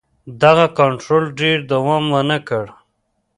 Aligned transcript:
دغه 0.43 0.65
کنټرول 0.79 1.23
ډېر 1.39 1.57
دوام 1.71 2.03
ونه 2.13 2.37
کړ. 2.47 2.65